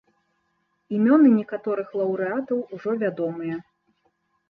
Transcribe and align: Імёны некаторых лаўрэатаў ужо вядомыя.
Імёны 0.99 1.29
некаторых 1.39 1.87
лаўрэатаў 2.01 2.67
ужо 2.81 2.91
вядомыя. 3.07 3.65